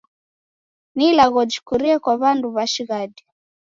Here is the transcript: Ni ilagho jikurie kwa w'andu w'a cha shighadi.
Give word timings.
Ni 0.95 1.05
ilagho 1.11 1.41
jikurie 1.51 1.95
kwa 2.03 2.13
w'andu 2.21 2.47
w'a 2.55 2.65
cha 2.67 2.71
shighadi. 2.73 3.23